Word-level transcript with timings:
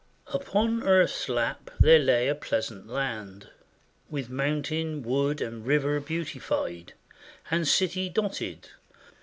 ]Upon 0.33 0.81
Earth's 0.81 1.29
lap 1.29 1.69
there 1.79 1.99
lay 1.99 2.27
a 2.27 2.33
pleasant 2.33 2.87
land, 2.87 3.49
With 4.09 4.31
mountain, 4.31 5.03
wood, 5.03 5.41
and 5.41 5.63
river 5.63 5.99
beautified, 5.99 6.93
And 7.51 7.67
city 7.67 8.09
dotted. 8.09 8.69